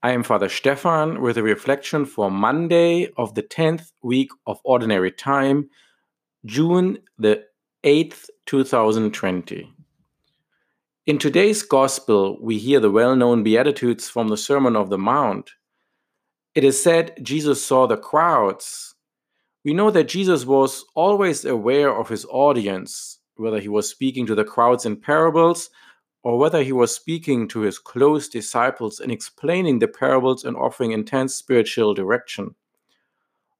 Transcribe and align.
I 0.00 0.12
am 0.12 0.22
Father 0.22 0.48
Stefan 0.48 1.20
with 1.20 1.38
a 1.38 1.42
reflection 1.42 2.04
for 2.04 2.30
Monday 2.30 3.10
of 3.16 3.34
the 3.34 3.42
10th 3.42 3.90
week 4.00 4.30
of 4.46 4.60
Ordinary 4.62 5.10
Time, 5.10 5.70
June 6.44 6.98
the 7.18 7.42
8th, 7.82 8.26
2020. 8.46 9.72
In 11.06 11.18
today's 11.18 11.64
Gospel, 11.64 12.38
we 12.40 12.58
hear 12.58 12.78
the 12.78 12.92
well 12.92 13.16
known 13.16 13.42
Beatitudes 13.42 14.08
from 14.08 14.28
the 14.28 14.36
Sermon 14.36 14.76
of 14.76 14.88
the 14.88 14.98
Mount. 14.98 15.50
It 16.54 16.62
is 16.62 16.80
said 16.80 17.18
Jesus 17.20 17.60
saw 17.60 17.88
the 17.88 17.96
crowds. 17.96 18.94
We 19.64 19.74
know 19.74 19.90
that 19.90 20.06
Jesus 20.06 20.46
was 20.46 20.84
always 20.94 21.44
aware 21.44 21.92
of 21.92 22.08
his 22.08 22.24
audience, 22.26 23.18
whether 23.34 23.58
he 23.58 23.68
was 23.68 23.88
speaking 23.88 24.26
to 24.26 24.36
the 24.36 24.44
crowds 24.44 24.86
in 24.86 25.00
parables 25.00 25.70
or 26.28 26.36
whether 26.36 26.62
he 26.62 26.72
was 26.72 26.94
speaking 26.94 27.48
to 27.48 27.60
his 27.60 27.78
close 27.78 28.28
disciples 28.28 29.00
and 29.00 29.10
explaining 29.10 29.78
the 29.78 29.88
parables 29.88 30.44
and 30.44 30.54
offering 30.58 30.92
intense 30.92 31.34
spiritual 31.34 31.94
direction. 31.94 32.54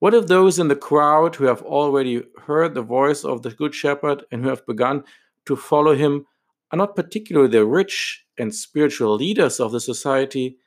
What 0.00 0.14
if 0.14 0.26
those 0.26 0.58
in 0.58 0.66
the 0.66 0.74
crowd 0.74 1.36
who 1.36 1.44
have 1.44 1.62
already 1.62 2.24
heard 2.42 2.74
the 2.74 2.82
voice 2.82 3.24
of 3.24 3.42
the 3.42 3.50
Good 3.50 3.72
Shepherd 3.72 4.24
and 4.32 4.42
who 4.42 4.48
have 4.48 4.66
begun 4.66 5.04
to 5.44 5.54
follow 5.54 5.94
him 5.94 6.26
are 6.72 6.76
not 6.76 6.96
particularly 6.96 7.50
the 7.50 7.64
rich 7.64 8.24
and 8.36 8.52
spiritual 8.52 9.14
leaders 9.14 9.60
of 9.60 9.70
the 9.70 9.78
society, 9.78 10.58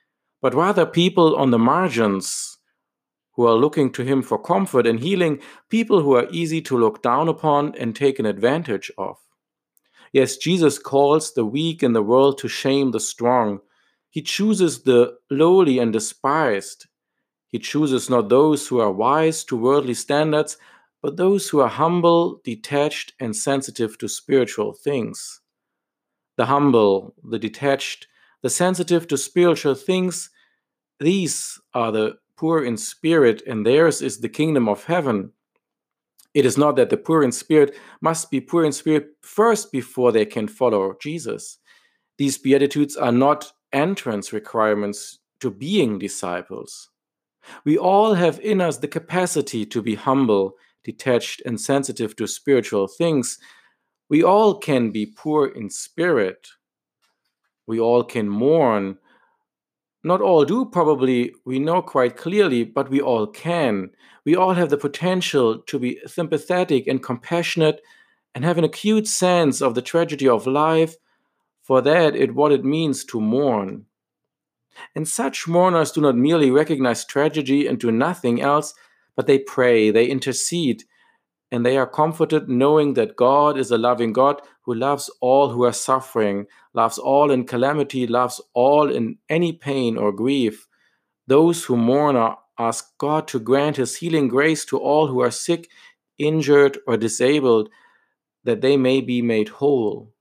but 0.41 0.55
rather 0.55 0.85
people 0.85 1.35
on 1.35 1.51
the 1.51 1.59
margins 1.59 2.59
who 3.33 3.45
are 3.45 3.57
looking 3.57 3.91
to 3.91 4.05
him 4.05 4.21
for 4.21 4.41
comfort 4.41 4.87
and 4.87 5.01
healing, 5.01 5.41
people 5.67 6.01
who 6.01 6.15
are 6.15 6.29
easy 6.31 6.61
to 6.61 6.77
look 6.77 7.03
down 7.03 7.27
upon 7.27 7.75
and 7.75 7.93
taken 7.93 8.25
advantage 8.25 8.89
of? 8.97 9.17
Yes, 10.11 10.37
Jesus 10.37 10.79
calls 10.79 11.33
the 11.33 11.45
weak 11.45 11.83
in 11.83 11.93
the 11.93 12.03
world 12.03 12.37
to 12.39 12.47
shame 12.47 12.91
the 12.91 12.99
strong. 12.99 13.59
He 14.09 14.21
chooses 14.21 14.83
the 14.83 15.17
lowly 15.29 15.77
and 15.79 15.93
despised. 15.93 16.87
He 17.47 17.59
chooses 17.59 18.09
not 18.09 18.29
those 18.29 18.67
who 18.67 18.79
are 18.79 18.91
wise 18.91 19.43
to 19.45 19.55
worldly 19.55 19.93
standards, 19.93 20.57
but 21.01 21.17
those 21.17 21.49
who 21.49 21.59
are 21.59 21.69
humble, 21.69 22.41
detached, 22.43 23.13
and 23.19 23.35
sensitive 23.35 23.97
to 23.99 24.07
spiritual 24.07 24.73
things. 24.73 25.41
The 26.37 26.45
humble, 26.45 27.15
the 27.23 27.39
detached, 27.39 28.07
the 28.41 28.49
sensitive 28.49 29.07
to 29.07 29.17
spiritual 29.17 29.75
things, 29.75 30.29
these 30.99 31.59
are 31.73 31.91
the 31.91 32.17
poor 32.35 32.63
in 32.63 32.77
spirit, 32.77 33.41
and 33.47 33.65
theirs 33.65 34.01
is 34.01 34.19
the 34.19 34.29
kingdom 34.29 34.67
of 34.67 34.85
heaven. 34.85 35.31
It 36.39 36.45
is 36.45 36.57
not 36.57 36.77
that 36.77 36.89
the 36.89 36.95
poor 36.95 37.21
in 37.21 37.33
spirit 37.33 37.75
must 37.99 38.31
be 38.31 38.39
poor 38.39 38.63
in 38.63 38.71
spirit 38.71 39.07
first 39.19 39.73
before 39.73 40.13
they 40.13 40.25
can 40.25 40.47
follow 40.47 40.95
Jesus. 41.01 41.57
These 42.17 42.37
Beatitudes 42.37 42.95
are 42.95 43.11
not 43.11 43.51
entrance 43.73 44.31
requirements 44.31 45.19
to 45.41 45.51
being 45.51 45.99
disciples. 45.99 46.91
We 47.65 47.77
all 47.77 48.13
have 48.13 48.39
in 48.39 48.61
us 48.61 48.77
the 48.77 48.87
capacity 48.87 49.65
to 49.65 49.81
be 49.81 49.95
humble, 49.95 50.53
detached, 50.85 51.41
and 51.45 51.59
sensitive 51.59 52.15
to 52.15 52.25
spiritual 52.25 52.87
things. 52.87 53.37
We 54.09 54.23
all 54.23 54.59
can 54.59 54.91
be 54.91 55.07
poor 55.07 55.47
in 55.47 55.69
spirit. 55.69 56.47
We 57.67 57.81
all 57.81 58.05
can 58.05 58.29
mourn 58.29 58.97
not 60.03 60.21
all 60.21 60.45
do, 60.45 60.65
probably, 60.65 61.33
we 61.45 61.59
know 61.59 61.81
quite 61.81 62.15
clearly, 62.15 62.63
but 62.63 62.89
we 62.89 63.01
all 63.01 63.27
can. 63.27 63.89
We 64.25 64.35
all 64.35 64.53
have 64.53 64.69
the 64.69 64.77
potential 64.77 65.59
to 65.59 65.79
be 65.79 65.99
sympathetic 66.05 66.87
and 66.87 67.03
compassionate 67.03 67.81
and 68.33 68.45
have 68.45 68.57
an 68.57 68.63
acute 68.63 69.07
sense 69.07 69.61
of 69.61 69.75
the 69.75 69.81
tragedy 69.81 70.27
of 70.27 70.47
life, 70.47 70.95
for 71.63 71.81
that 71.81 72.15
it 72.15 72.35
what 72.35 72.51
it 72.51 72.63
means 72.63 73.03
to 73.05 73.19
mourn. 73.19 73.85
And 74.95 75.07
such 75.07 75.47
mourners 75.47 75.91
do 75.91 76.01
not 76.01 76.15
merely 76.15 76.51
recognize 76.51 77.03
tragedy 77.03 77.67
and 77.67 77.79
do 77.79 77.91
nothing 77.91 78.41
else, 78.41 78.73
but 79.15 79.27
they 79.27 79.39
pray, 79.39 79.91
they 79.91 80.05
intercede, 80.05 80.83
and 81.51 81.65
they 81.65 81.77
are 81.77 81.87
comforted 81.87 82.47
knowing 82.47 82.93
that 82.93 83.15
God 83.15 83.57
is 83.57 83.71
a 83.71 83.77
loving 83.77 84.13
God 84.13 84.41
who 84.61 84.75
loves 84.75 85.09
all 85.19 85.49
who 85.49 85.63
are 85.63 85.73
suffering, 85.73 86.45
loves 86.73 86.97
all 86.97 87.31
in 87.31 87.45
calamity, 87.45 88.05
loves 88.05 88.39
all 88.53 88.91
in 88.91 89.17
any 89.29 89.53
pain 89.53 89.97
or 89.97 90.11
grief. 90.11 90.67
Those 91.27 91.65
who 91.65 91.75
mourn 91.75 92.35
ask 92.59 92.97
God 92.97 93.27
to 93.29 93.39
grant 93.39 93.77
his 93.77 93.95
healing 93.95 94.27
grace 94.27 94.65
to 94.65 94.77
all 94.77 95.07
who 95.07 95.21
are 95.21 95.31
sick, 95.31 95.69
injured, 96.17 96.77
or 96.85 96.97
disabled, 96.97 97.69
that 98.43 98.61
they 98.61 98.77
may 98.77 99.01
be 99.01 99.21
made 99.21 99.49
whole. 99.49 100.13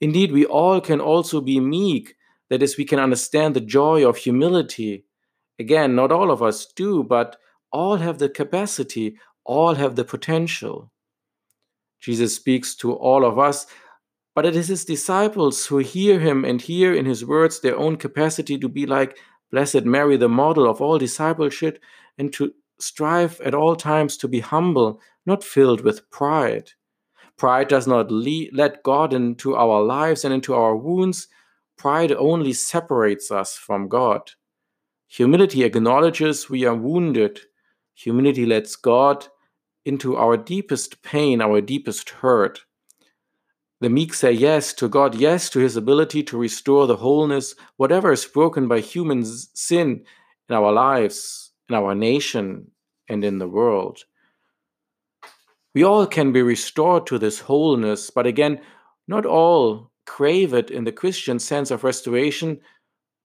Indeed, 0.00 0.32
we 0.32 0.44
all 0.44 0.80
can 0.80 1.00
also 1.00 1.40
be 1.40 1.60
meek, 1.60 2.14
that 2.50 2.62
is, 2.62 2.76
we 2.76 2.84
can 2.84 2.98
understand 2.98 3.54
the 3.54 3.60
joy 3.60 4.06
of 4.06 4.16
humility. 4.16 5.06
Again, 5.58 5.94
not 5.94 6.12
all 6.12 6.30
of 6.30 6.42
us 6.42 6.66
do, 6.66 7.02
but 7.02 7.36
all 7.72 7.96
have 7.96 8.18
the 8.18 8.28
capacity, 8.28 9.16
all 9.44 9.74
have 9.74 9.96
the 9.96 10.04
potential. 10.04 10.90
Jesus 12.00 12.34
speaks 12.34 12.74
to 12.76 12.92
all 12.92 13.24
of 13.24 13.38
us, 13.38 13.66
but 14.34 14.46
it 14.46 14.56
is 14.56 14.68
his 14.68 14.84
disciples 14.84 15.66
who 15.66 15.78
hear 15.78 16.18
him 16.18 16.44
and 16.44 16.60
hear 16.60 16.94
in 16.94 17.04
his 17.04 17.24
words 17.24 17.60
their 17.60 17.76
own 17.76 17.96
capacity 17.96 18.58
to 18.58 18.68
be 18.68 18.86
like 18.86 19.18
Blessed 19.50 19.84
Mary, 19.84 20.16
the 20.16 20.28
model 20.28 20.68
of 20.68 20.80
all 20.80 20.98
discipleship, 20.98 21.78
and 22.18 22.32
to 22.32 22.52
strive 22.80 23.40
at 23.42 23.54
all 23.54 23.76
times 23.76 24.16
to 24.16 24.28
be 24.28 24.40
humble, 24.40 25.00
not 25.26 25.44
filled 25.44 25.82
with 25.82 26.10
pride. 26.10 26.70
Pride 27.36 27.68
does 27.68 27.86
not 27.86 28.10
let 28.10 28.82
God 28.82 29.12
into 29.12 29.54
our 29.54 29.82
lives 29.82 30.24
and 30.24 30.32
into 30.32 30.54
our 30.54 30.76
wounds. 30.76 31.28
Pride 31.76 32.12
only 32.12 32.52
separates 32.52 33.30
us 33.30 33.56
from 33.56 33.88
God. 33.88 34.30
Humility 35.08 35.64
acknowledges 35.64 36.48
we 36.48 36.64
are 36.64 36.74
wounded. 36.74 37.40
Humility 37.94 38.46
lets 38.46 38.76
God 38.76 39.26
into 39.84 40.16
our 40.16 40.36
deepest 40.36 41.02
pain, 41.02 41.40
our 41.40 41.60
deepest 41.60 42.10
hurt. 42.10 42.60
The 43.80 43.90
meek 43.90 44.14
say 44.14 44.32
yes 44.32 44.72
to 44.74 44.88
God, 44.88 45.14
yes 45.14 45.50
to 45.50 45.58
his 45.58 45.76
ability 45.76 46.22
to 46.24 46.38
restore 46.38 46.86
the 46.86 46.96
wholeness, 46.96 47.54
whatever 47.76 48.12
is 48.12 48.24
broken 48.24 48.68
by 48.68 48.80
human 48.80 49.24
sin 49.24 50.04
in 50.48 50.54
our 50.54 50.72
lives, 50.72 51.50
in 51.68 51.74
our 51.74 51.94
nation, 51.94 52.70
and 53.08 53.24
in 53.24 53.38
the 53.38 53.48
world. 53.48 54.04
We 55.74 55.84
all 55.84 56.06
can 56.06 56.32
be 56.32 56.42
restored 56.42 57.06
to 57.06 57.18
this 57.18 57.40
wholeness, 57.40 58.10
but 58.10 58.26
again, 58.26 58.60
not 59.08 59.26
all 59.26 59.90
crave 60.06 60.54
it 60.54 60.70
in 60.70 60.84
the 60.84 60.92
Christian 60.92 61.38
sense 61.38 61.70
of 61.70 61.84
restoration, 61.84 62.60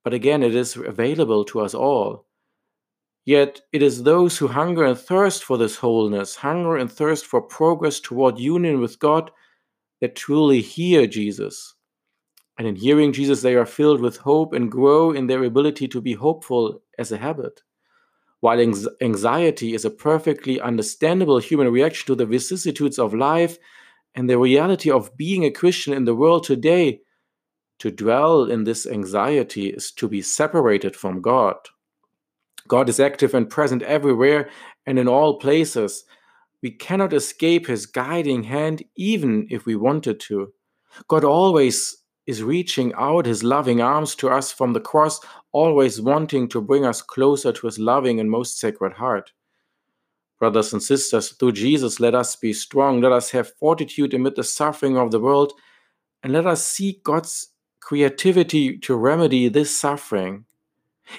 but 0.03 0.13
again, 0.13 0.43
it 0.43 0.55
is 0.55 0.75
available 0.75 1.43
to 1.45 1.59
us 1.59 1.73
all. 1.73 2.26
Yet 3.27 3.59
it 3.73 3.83
is 3.83 4.03
those 4.03 4.37
who 4.37 4.47
hunger 4.47 4.85
and 4.85 4.97
thirst 4.97 5.43
for 5.43 5.57
this 5.57 5.75
wholeness, 5.75 6.37
hunger 6.37 6.77
and 6.77 6.89
thirst 6.89 7.25
for 7.25 7.41
progress 7.41 7.99
toward 7.99 8.39
union 8.39 8.79
with 8.79 8.99
God, 8.99 9.31
that 9.99 10.15
truly 10.15 10.61
hear 10.61 11.07
Jesus. 11.07 11.75
And 12.57 12.65
in 12.65 12.77
hearing 12.77 13.11
Jesus, 13.11 13.41
they 13.41 13.55
are 13.55 13.65
filled 13.65 13.99
with 13.99 14.15
hope 14.15 14.53
and 14.53 14.71
grow 14.71 15.11
in 15.11 15.27
their 15.27 15.43
ability 15.43 15.89
to 15.89 15.99
be 15.99 16.13
hopeful 16.13 16.81
as 16.97 17.11
a 17.11 17.17
habit. 17.17 17.63
While 18.39 18.61
anxiety 19.01 19.73
is 19.73 19.83
a 19.83 19.89
perfectly 19.89 20.61
understandable 20.61 21.39
human 21.39 21.69
reaction 21.69 22.07
to 22.07 22.15
the 22.15 22.25
vicissitudes 22.25 22.97
of 22.97 23.13
life 23.13 23.57
and 24.15 24.29
the 24.29 24.39
reality 24.39 24.89
of 24.89 25.17
being 25.17 25.43
a 25.43 25.51
Christian 25.51 25.91
in 25.91 26.05
the 26.05 26.15
world 26.15 26.45
today, 26.45 27.01
to 27.79 27.91
dwell 27.91 28.45
in 28.45 28.63
this 28.63 28.87
anxiety 28.87 29.67
is 29.67 29.91
to 29.91 30.07
be 30.07 30.21
separated 30.21 30.95
from 30.95 31.21
God. 31.21 31.57
God 32.67 32.89
is 32.89 32.99
active 32.99 33.33
and 33.33 33.49
present 33.49 33.81
everywhere 33.83 34.49
and 34.85 34.99
in 34.99 35.07
all 35.07 35.39
places. 35.39 36.05
We 36.61 36.71
cannot 36.71 37.13
escape 37.13 37.67
his 37.67 37.85
guiding 37.85 38.43
hand 38.43 38.83
even 38.95 39.47
if 39.49 39.65
we 39.65 39.75
wanted 39.75 40.19
to. 40.21 40.53
God 41.07 41.23
always 41.23 41.97
is 42.25 42.43
reaching 42.43 42.93
out 42.97 43.25
his 43.25 43.43
loving 43.43 43.81
arms 43.81 44.13
to 44.15 44.29
us 44.29 44.51
from 44.51 44.73
the 44.73 44.81
cross, 44.81 45.19
always 45.53 46.01
wanting 46.01 46.47
to 46.49 46.61
bring 46.61 46.85
us 46.85 47.01
closer 47.01 47.53
to 47.53 47.65
his 47.67 47.79
loving 47.79 48.19
and 48.19 48.29
most 48.29 48.59
sacred 48.59 48.93
heart. 48.93 49.31
Brothers 50.39 50.73
and 50.73 50.83
sisters, 50.83 51.29
through 51.29 51.53
Jesus, 51.53 51.99
let 51.99 52.13
us 52.13 52.35
be 52.35 52.53
strong, 52.53 53.01
let 53.01 53.11
us 53.11 53.31
have 53.31 53.55
fortitude 53.55 54.13
amid 54.13 54.35
the 54.35 54.43
suffering 54.43 54.97
of 54.97 55.09
the 55.09 55.19
world, 55.19 55.53
and 56.21 56.33
let 56.33 56.45
us 56.45 56.63
seek 56.63 57.03
God's 57.03 57.49
creativity 57.79 58.77
to 58.79 58.95
remedy 58.95 59.47
this 59.47 59.75
suffering. 59.75 60.45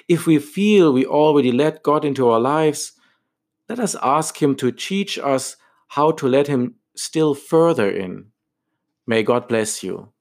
If 0.07 0.25
we 0.25 0.39
feel 0.39 0.93
we 0.93 1.05
already 1.05 1.51
let 1.51 1.83
God 1.83 2.05
into 2.05 2.29
our 2.29 2.39
lives, 2.39 2.93
let 3.67 3.79
us 3.79 3.95
ask 4.01 4.41
Him 4.41 4.55
to 4.55 4.71
teach 4.71 5.17
us 5.19 5.55
how 5.89 6.11
to 6.11 6.27
let 6.27 6.47
Him 6.47 6.75
still 6.95 7.33
further 7.35 7.89
in. 7.89 8.27
May 9.07 9.23
God 9.23 9.47
bless 9.47 9.83
you. 9.83 10.11